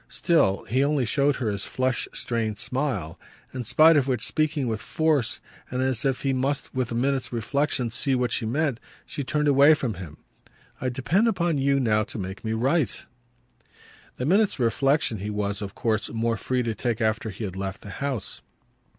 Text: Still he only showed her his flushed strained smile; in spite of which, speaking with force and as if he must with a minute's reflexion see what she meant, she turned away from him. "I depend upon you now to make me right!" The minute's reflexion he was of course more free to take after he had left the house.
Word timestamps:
Still 0.09 0.63
he 0.63 0.83
only 0.83 1.05
showed 1.05 1.35
her 1.35 1.51
his 1.51 1.63
flushed 1.63 2.07
strained 2.17 2.57
smile; 2.57 3.19
in 3.53 3.65
spite 3.65 3.95
of 3.97 4.07
which, 4.07 4.25
speaking 4.25 4.65
with 4.67 4.81
force 4.81 5.39
and 5.69 5.83
as 5.83 6.03
if 6.03 6.23
he 6.23 6.33
must 6.33 6.73
with 6.73 6.91
a 6.91 6.95
minute's 6.95 7.31
reflexion 7.31 7.91
see 7.91 8.15
what 8.15 8.31
she 8.31 8.47
meant, 8.47 8.79
she 9.05 9.23
turned 9.23 9.47
away 9.47 9.75
from 9.75 9.93
him. 9.93 10.17
"I 10.81 10.89
depend 10.89 11.27
upon 11.27 11.59
you 11.59 11.79
now 11.79 12.03
to 12.05 12.17
make 12.17 12.43
me 12.43 12.53
right!" 12.53 13.05
The 14.17 14.25
minute's 14.25 14.57
reflexion 14.59 15.19
he 15.19 15.29
was 15.29 15.61
of 15.61 15.75
course 15.75 16.09
more 16.09 16.35
free 16.35 16.63
to 16.63 16.73
take 16.73 16.99
after 16.99 17.29
he 17.29 17.43
had 17.43 17.55
left 17.55 17.81
the 17.81 17.91
house. 17.91 18.41